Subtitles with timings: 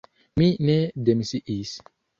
[0.41, 0.79] Mi ne
[1.11, 1.79] demisiis.